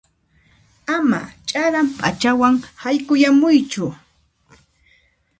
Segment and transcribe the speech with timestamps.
[0.95, 1.19] Ama
[1.49, 3.85] ch'aran p'achawan haykuyamuychu.